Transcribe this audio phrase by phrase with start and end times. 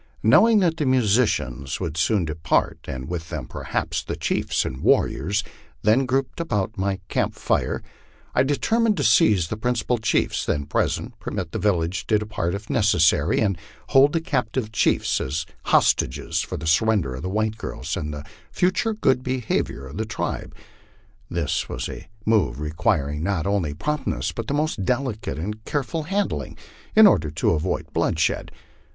[0.23, 5.43] Knowing that the musicians would soon depart, and with them perhaps the chiefs and warriors
[5.83, 7.83] then grouped about my camp fire,
[8.33, 12.65] I determined to seize the principal chiefs then present, permit the village to depart if
[12.67, 13.59] necessa ry, and
[13.89, 18.25] hold the captured chiefs as hostages for the surrender of the white girls and the
[18.51, 20.55] future good behavior of the tribe.
[21.29, 26.57] This was a move requiring not only promptness but most delicate and careful handling,
[26.95, 28.49] in order to avoid bloodshed.